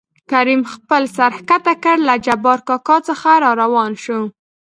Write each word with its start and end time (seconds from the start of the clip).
کريم 0.31 0.61
خپل 0.73 1.03
سر 1.15 1.31
ښکته 1.37 1.73
کړ 1.83 1.97
له 2.07 2.15
جبار 2.25 2.59
کاکا 2.67 2.97
څخه 3.07 3.29
راوان 3.59 3.91
شو. 4.03 4.19